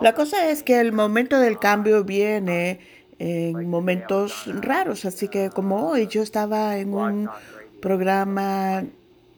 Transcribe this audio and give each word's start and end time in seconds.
La 0.00 0.14
cosa 0.14 0.50
es 0.50 0.62
que 0.62 0.80
el 0.80 0.92
momento 0.92 1.38
del 1.38 1.58
cambio 1.58 2.04
viene 2.04 2.80
en 3.18 3.68
momentos 3.68 4.44
raros, 4.46 5.04
así 5.04 5.28
que 5.28 5.50
como 5.50 5.88
hoy 5.88 6.06
yo 6.06 6.22
estaba 6.22 6.76
en 6.76 6.94
un 6.94 7.30
programa 7.80 8.84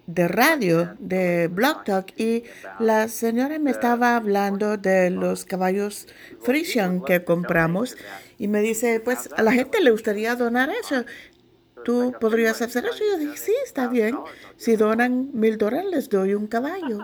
de 0.07 0.27
radio, 0.27 0.95
de 0.99 1.49
Blog 1.49 1.85
Talk, 1.85 2.19
y 2.19 2.45
la 2.79 3.09
señora 3.09 3.59
me 3.59 3.71
estaba 3.71 4.17
hablando 4.17 4.79
de 4.79 5.11
los 5.11 5.45
caballos 5.45 6.09
Frisian 6.41 7.03
que 7.03 7.25
compramos 7.25 7.97
y 8.39 8.49
me 8.49 8.61
dice, 8.61 9.01
pues 9.01 9.29
a 9.37 9.43
la 9.43 9.53
gente 9.53 9.81
le 9.81 9.91
gustaría 9.91 10.35
donar 10.35 10.71
eso. 10.71 11.05
¿Tú 11.85 12.15
podrías 12.21 12.61
hacer 12.63 12.87
eso? 12.87 13.05
Y 13.05 13.11
yo 13.11 13.19
dije, 13.19 13.37
sí, 13.37 13.55
está 13.65 13.87
bien. 13.87 14.19
Si 14.57 14.77
donan 14.77 15.31
mil 15.33 15.59
dólares, 15.59 15.91
les 15.91 16.09
doy 16.09 16.35
un 16.35 16.47
caballo. 16.47 17.01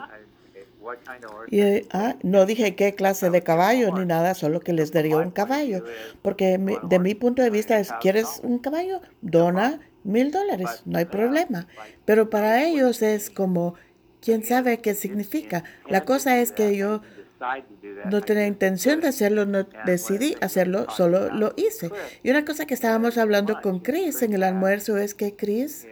Y 1.50 1.61
ah, 1.93 2.16
no 2.22 2.46
dije 2.46 2.74
qué 2.74 2.94
clase 2.94 3.30
de 3.30 3.42
caballo 3.42 3.92
ni 3.96 4.04
nada, 4.06 4.34
solo 4.34 4.61
que 4.61 4.72
les 4.72 4.92
daría 4.92 5.16
un 5.16 5.30
caballo. 5.30 5.84
Porque 6.22 6.58
de 6.82 6.98
mi 6.98 7.14
punto 7.14 7.42
de 7.42 7.50
vista 7.50 7.79
es, 7.79 7.92
¿quieres 8.00 8.40
un 8.42 8.58
caballo? 8.58 9.00
Dona 9.20 9.80
mil 10.04 10.30
dólares, 10.30 10.82
no 10.84 10.98
hay 10.98 11.06
problema. 11.06 11.66
Pero 12.04 12.30
para 12.30 12.64
ellos 12.64 13.02
es 13.02 13.30
como, 13.30 13.75
¿quién 14.20 14.44
sabe 14.44 14.78
qué 14.78 14.94
significa? 14.94 15.64
La 15.89 16.04
cosa 16.04 16.39
es 16.39 16.52
que 16.52 16.76
yo 16.76 17.00
no 18.11 18.20
tenía 18.20 18.46
intención 18.46 19.00
de 19.00 19.08
hacerlo, 19.08 19.44
no 19.46 19.66
decidí 19.86 20.36
hacerlo, 20.40 20.86
solo 20.90 21.32
lo 21.32 21.53
hice. 21.56 21.90
Y 22.22 22.30
una 22.30 22.44
cosa 22.44 22.66
que 22.66 22.75
estábamos 22.75 23.18
hablando 23.18 23.61
con 23.61 23.80
Chris 23.80 24.22
en 24.22 24.32
el 24.34 24.42
almuerzo 24.42 24.96
es 24.98 25.14
que 25.14 25.34
Chris 25.34 25.86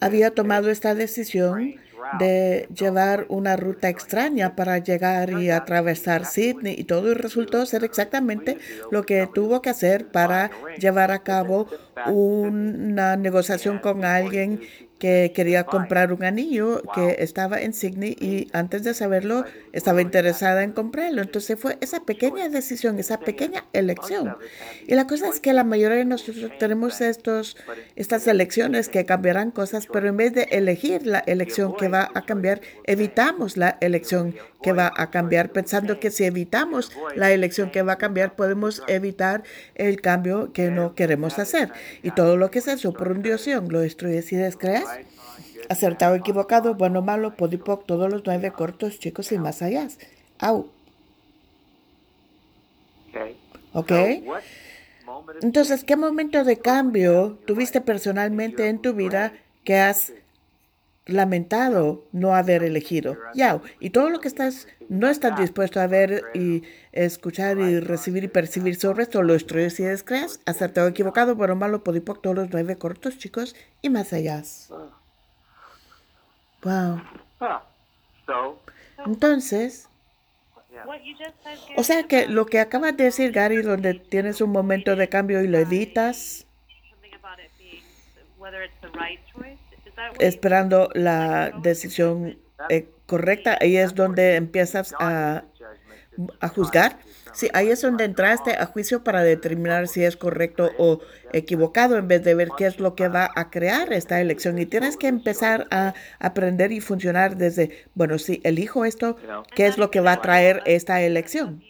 había 0.00 0.32
tomado 0.32 0.70
esta 0.70 0.94
decisión 0.94 1.74
de 2.18 2.68
llevar 2.74 3.26
una 3.28 3.56
ruta 3.56 3.88
extraña 3.88 4.56
para 4.56 4.78
llegar 4.78 5.30
y 5.30 5.50
atravesar 5.50 6.24
Sydney 6.24 6.74
y 6.76 6.84
todo 6.84 7.10
y 7.10 7.14
resultó 7.14 7.64
ser 7.66 7.84
exactamente 7.84 8.58
lo 8.90 9.04
que 9.04 9.28
tuvo 9.32 9.62
que 9.62 9.70
hacer 9.70 10.06
para 10.08 10.50
llevar 10.78 11.10
a 11.10 11.22
cabo 11.22 11.66
una 12.06 13.16
negociación 13.16 13.78
con 13.78 14.04
alguien 14.04 14.60
que 15.00 15.32
quería 15.34 15.64
comprar 15.64 16.12
un 16.12 16.22
anillo 16.22 16.82
que 16.94 17.16
estaba 17.20 17.60
en 17.60 17.72
Sydney 17.72 18.14
y 18.20 18.48
antes 18.52 18.84
de 18.84 18.92
saberlo 18.92 19.46
estaba 19.72 20.02
interesada 20.02 20.62
en 20.62 20.72
comprarlo. 20.72 21.22
Entonces 21.22 21.58
fue 21.58 21.78
esa 21.80 22.00
pequeña 22.04 22.48
decisión, 22.50 22.98
esa 22.98 23.18
pequeña 23.18 23.64
elección. 23.72 24.36
Y 24.86 24.94
la 24.94 25.06
cosa 25.06 25.28
es 25.28 25.40
que 25.40 25.54
la 25.54 25.64
mayoría 25.64 25.96
de 25.96 26.04
nosotros 26.04 26.52
tenemos 26.58 27.00
estos, 27.00 27.56
estas 27.96 28.26
elecciones 28.26 28.90
que 28.90 29.06
cambiarán 29.06 29.50
cosas, 29.50 29.88
pero 29.90 30.06
en 30.06 30.18
vez 30.18 30.34
de 30.34 30.42
elegir 30.50 31.06
la 31.06 31.20
elección 31.20 31.74
que 31.74 31.88
va 31.90 32.10
a 32.14 32.22
cambiar, 32.22 32.60
evitamos 32.84 33.56
la 33.56 33.76
elección 33.80 34.34
que 34.62 34.72
va 34.72 34.92
a 34.96 35.10
cambiar, 35.10 35.50
pensando 35.50 36.00
que 36.00 36.10
si 36.10 36.24
evitamos 36.24 36.92
la 37.14 37.30
elección 37.32 37.70
que 37.70 37.82
va 37.82 37.94
a 37.94 37.98
cambiar, 37.98 38.34
podemos 38.34 38.82
evitar 38.86 39.42
el 39.74 40.00
cambio 40.00 40.52
que 40.52 40.70
no 40.70 40.94
queremos 40.94 41.38
hacer. 41.38 41.72
Y 42.02 42.12
todo 42.12 42.36
lo 42.36 42.50
que 42.50 42.60
es 42.60 42.68
eso, 42.68 42.92
por 42.92 43.12
un 43.12 43.22
diosión, 43.22 43.68
lo 43.70 43.80
destruyes 43.80 44.32
y 44.32 44.36
descreas. 44.36 44.84
Acertado, 45.68 46.14
equivocado, 46.14 46.74
bueno, 46.74 47.02
malo, 47.02 47.36
podipoc, 47.36 47.86
todos 47.86 48.10
los 48.10 48.22
nueve 48.24 48.50
cortos, 48.50 48.98
chicos 48.98 49.30
y 49.32 49.38
más 49.38 49.62
allá. 49.62 49.86
Au. 50.38 50.70
¿Ok? 53.72 53.92
Entonces, 55.42 55.84
¿qué 55.84 55.96
momento 55.96 56.44
de 56.44 56.58
cambio 56.58 57.38
tuviste 57.46 57.80
personalmente 57.80 58.68
en 58.68 58.80
tu 58.80 58.94
vida 58.94 59.32
que 59.64 59.78
has 59.78 60.12
lamentado 61.12 62.04
no 62.12 62.34
haber 62.34 62.62
elegido. 62.62 63.16
Ya, 63.34 63.60
y 63.78 63.90
todo 63.90 64.10
lo 64.10 64.20
que 64.20 64.28
estás, 64.28 64.68
no 64.88 65.08
estás 65.08 65.38
dispuesto 65.38 65.80
a 65.80 65.86
ver 65.86 66.24
y 66.34 66.62
escuchar 66.92 67.58
y 67.58 67.80
recibir 67.80 68.24
y 68.24 68.28
percibir 68.28 68.76
sobre 68.76 69.04
esto, 69.04 69.22
lo 69.22 69.32
destruyes 69.32 69.78
y 69.80 69.84
descreas, 69.84 70.40
acertado 70.46 70.88
equivocado, 70.88 71.34
bueno, 71.34 71.56
malo, 71.56 71.84
podipoc, 71.84 72.22
todos 72.22 72.36
los 72.36 72.50
nueve 72.50 72.76
cortos, 72.76 73.18
chicos, 73.18 73.54
y 73.82 73.90
más 73.90 74.12
allá. 74.12 74.42
Wow. 76.62 77.02
Entonces, 79.06 79.88
o 81.76 81.82
sea 81.82 82.04
que 82.04 82.26
lo 82.26 82.46
que 82.46 82.60
acabas 82.60 82.96
de 82.96 83.04
decir, 83.04 83.32
Gary, 83.32 83.62
donde 83.62 83.94
tienes 83.94 84.40
un 84.40 84.50
momento 84.50 84.96
de 84.96 85.08
cambio 85.08 85.42
y 85.42 85.48
lo 85.48 85.58
evitas, 85.58 86.46
esperando 90.18 90.90
la 90.94 91.52
decisión 91.62 92.38
eh, 92.68 92.88
correcta, 93.06 93.58
ahí 93.60 93.76
es 93.76 93.94
donde 93.94 94.36
empiezas 94.36 94.94
a, 94.98 95.44
a 96.40 96.48
juzgar. 96.48 96.98
Sí, 97.32 97.48
ahí 97.52 97.70
es 97.70 97.80
donde 97.80 98.04
entraste 98.04 98.56
a 98.56 98.66
juicio 98.66 99.04
para 99.04 99.22
determinar 99.22 99.86
si 99.86 100.02
es 100.02 100.16
correcto 100.16 100.72
o 100.78 101.00
equivocado 101.32 101.96
en 101.96 102.08
vez 102.08 102.24
de 102.24 102.34
ver 102.34 102.48
qué 102.56 102.66
es 102.66 102.80
lo 102.80 102.96
que 102.96 103.08
va 103.08 103.30
a 103.34 103.50
crear 103.50 103.92
esta 103.92 104.20
elección. 104.20 104.58
Y 104.58 104.66
tienes 104.66 104.96
que 104.96 105.06
empezar 105.06 105.68
a 105.70 105.94
aprender 106.18 106.72
y 106.72 106.80
funcionar 106.80 107.36
desde, 107.36 107.86
bueno, 107.94 108.18
si 108.18 108.40
elijo 108.42 108.84
esto, 108.84 109.16
¿qué 109.54 109.66
es 109.66 109.78
lo 109.78 109.90
que 109.90 110.00
va 110.00 110.12
a 110.12 110.20
traer 110.20 110.62
esta 110.66 111.00
elección? 111.02 111.62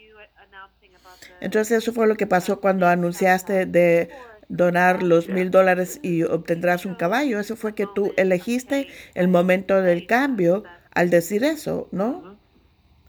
Entonces 1.41 1.78
eso 1.78 1.92
fue 1.92 2.06
lo 2.06 2.16
que 2.16 2.26
pasó 2.26 2.60
cuando 2.60 2.87
anunciaste 2.87 3.66
de 3.66 4.10
donar 4.50 5.03
los 5.03 5.28
mil 5.28 5.50
dólares 5.50 6.00
y 6.03 6.25
obtendrás 6.25 6.84
un 6.84 6.97
caballo. 6.97 7.41
Eso 7.41 7.56
fue 7.56 7.75
que 7.75 7.87
tú 7.87 8.12
elegiste 8.16 8.88
el 9.15 9.28
momento 9.28 9.81
del 9.81 10.06
cambio 10.06 10.65
al 10.93 11.09
decir 11.09 11.44
eso, 11.44 11.88
¿no? 11.93 12.37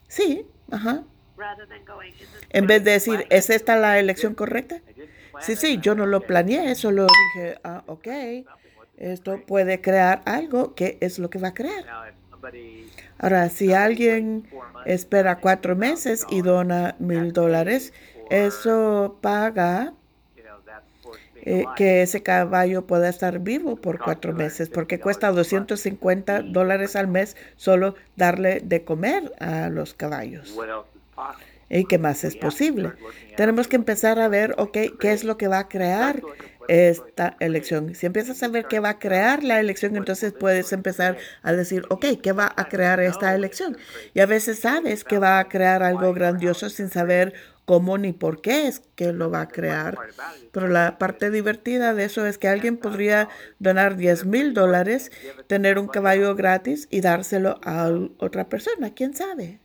Sí, 0.07 0.45
ajá. 0.69 1.03
En 2.51 2.67
vez 2.67 2.83
de 2.83 2.91
decir, 2.91 3.25
¿es 3.29 3.49
esta 3.49 3.75
la 3.75 3.99
elección 3.99 4.35
correcta? 4.35 4.81
Sí, 5.39 5.55
sí, 5.55 5.79
yo 5.81 5.95
no 5.95 6.05
lo 6.05 6.21
planeé, 6.21 6.75
solo 6.75 7.07
dije, 7.35 7.57
ah, 7.63 7.83
ok, 7.87 8.07
esto 8.97 9.41
puede 9.47 9.81
crear 9.81 10.21
algo, 10.25 10.75
¿qué 10.75 10.99
es 11.01 11.17
lo 11.17 11.31
que 11.31 11.39
va 11.39 11.49
a 11.49 11.53
crear? 11.55 12.13
Ahora, 13.17 13.49
si 13.49 13.73
alguien 13.73 14.47
espera 14.85 15.39
cuatro 15.39 15.75
meses 15.75 16.25
y 16.29 16.41
dona 16.41 16.95
mil 16.99 17.33
dólares, 17.33 17.93
eso 18.29 19.17
paga 19.21 19.93
eh, 21.43 21.65
que 21.75 22.03
ese 22.03 22.21
caballo 22.21 22.85
pueda 22.85 23.09
estar 23.09 23.39
vivo 23.39 23.75
por 23.75 23.97
cuatro 23.99 24.33
meses, 24.33 24.69
porque 24.69 24.99
cuesta 24.99 25.31
250 25.31 26.43
dólares 26.43 26.95
al 26.95 27.07
mes 27.07 27.35
solo 27.55 27.95
darle 28.15 28.61
de 28.63 28.83
comer 28.83 29.31
a 29.39 29.69
los 29.69 29.93
caballos. 29.93 30.55
¿Y 31.69 31.85
qué 31.85 31.97
más 31.97 32.23
es 32.25 32.35
posible? 32.35 32.91
Tenemos 33.37 33.67
que 33.67 33.77
empezar 33.77 34.19
a 34.19 34.27
ver, 34.27 34.53
ok, 34.57 34.77
qué 34.99 35.13
es 35.13 35.23
lo 35.23 35.37
que 35.37 35.47
va 35.47 35.59
a 35.59 35.69
crear 35.69 36.21
esta 36.67 37.35
elección. 37.39 37.95
Si 37.95 38.05
empiezas 38.05 38.41
a 38.43 38.47
ver 38.47 38.65
qué 38.65 38.79
va 38.79 38.89
a 38.89 38.99
crear 38.99 39.43
la 39.43 39.59
elección, 39.59 39.95
entonces 39.95 40.33
puedes 40.33 40.71
empezar 40.73 41.17
a 41.41 41.53
decir, 41.53 41.85
ok, 41.89 42.05
¿qué 42.21 42.33
va 42.33 42.53
a 42.55 42.67
crear 42.67 42.99
esta 42.99 43.33
elección? 43.33 43.77
Y 44.13 44.19
a 44.19 44.25
veces 44.25 44.59
sabes 44.59 45.03
que 45.03 45.17
va 45.17 45.39
a 45.39 45.49
crear 45.49 45.81
algo 45.81 46.13
grandioso 46.13 46.69
sin 46.69 46.89
saber 46.89 47.33
cómo 47.65 47.97
ni 47.97 48.13
por 48.13 48.41
qué 48.41 48.67
es 48.67 48.81
que 48.95 49.13
lo 49.13 49.29
va 49.29 49.41
a 49.41 49.47
crear. 49.47 49.97
Pero 50.51 50.67
la 50.67 50.97
parte 50.97 51.29
divertida 51.31 51.93
de 51.93 52.05
eso 52.05 52.25
es 52.25 52.37
que 52.37 52.47
alguien 52.47 52.77
podría 52.77 53.29
donar 53.59 53.95
10 53.95 54.25
mil 54.25 54.53
dólares, 54.53 55.11
tener 55.47 55.79
un 55.79 55.87
caballo 55.87 56.35
gratis 56.35 56.87
y 56.89 57.01
dárselo 57.01 57.59
a 57.63 57.89
otra 58.17 58.49
persona. 58.49 58.93
¿Quién 58.93 59.13
sabe? 59.13 59.59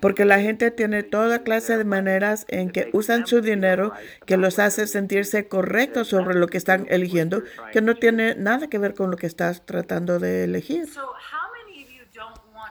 Porque 0.00 0.24
la 0.24 0.40
gente 0.40 0.70
tiene 0.70 1.02
toda 1.02 1.42
clase 1.42 1.76
de 1.76 1.84
maneras 1.84 2.44
en 2.48 2.70
que 2.70 2.90
usan 2.92 3.26
su 3.26 3.40
dinero 3.40 3.92
que 4.26 4.36
los 4.36 4.58
hace 4.58 4.86
sentirse 4.86 5.48
correctos 5.48 6.08
sobre 6.08 6.34
lo 6.34 6.48
que 6.48 6.58
están 6.58 6.86
eligiendo, 6.88 7.42
que 7.72 7.80
no 7.80 7.96
tiene 7.96 8.34
nada 8.34 8.68
que 8.68 8.78
ver 8.78 8.94
con 8.94 9.10
lo 9.10 9.16
que 9.16 9.26
estás 9.26 9.64
tratando 9.64 10.18
de 10.18 10.44
elegir. 10.44 10.88